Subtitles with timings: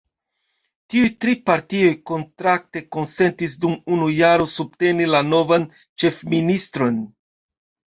[0.93, 7.03] Tiuj tri partioj kontrakte konsentis dum unu jaro subteni la novan ĉefministron.